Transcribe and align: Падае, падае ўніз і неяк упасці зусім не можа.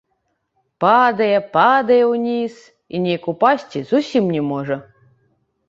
Падае, 0.83 1.35
падае 1.57 1.99
ўніз 2.13 2.53
і 2.95 3.03
неяк 3.05 3.23
упасці 3.35 3.87
зусім 3.93 4.23
не 4.35 4.41
можа. 4.51 4.75